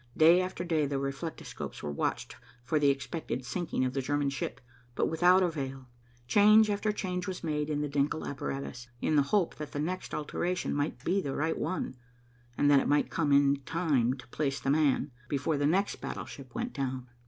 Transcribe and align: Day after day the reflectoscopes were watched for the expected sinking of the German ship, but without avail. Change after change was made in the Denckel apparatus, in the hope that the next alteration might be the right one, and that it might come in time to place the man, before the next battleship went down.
Day 0.17 0.41
after 0.41 0.63
day 0.63 0.87
the 0.87 0.97
reflectoscopes 0.97 1.83
were 1.83 1.91
watched 1.91 2.35
for 2.63 2.79
the 2.79 2.89
expected 2.89 3.45
sinking 3.45 3.85
of 3.85 3.93
the 3.93 4.01
German 4.01 4.31
ship, 4.31 4.59
but 4.95 5.07
without 5.09 5.43
avail. 5.43 5.89
Change 6.27 6.71
after 6.71 6.91
change 6.91 7.27
was 7.27 7.43
made 7.43 7.69
in 7.69 7.81
the 7.81 7.87
Denckel 7.87 8.25
apparatus, 8.25 8.87
in 8.99 9.15
the 9.15 9.21
hope 9.21 9.53
that 9.57 9.73
the 9.73 9.79
next 9.79 10.15
alteration 10.15 10.73
might 10.73 11.03
be 11.05 11.21
the 11.21 11.35
right 11.35 11.55
one, 11.55 11.93
and 12.57 12.67
that 12.71 12.79
it 12.79 12.87
might 12.89 13.11
come 13.11 13.31
in 13.31 13.57
time 13.57 14.15
to 14.15 14.27
place 14.29 14.59
the 14.59 14.71
man, 14.71 15.11
before 15.29 15.55
the 15.59 15.67
next 15.67 15.97
battleship 15.97 16.55
went 16.55 16.73
down. 16.73 17.07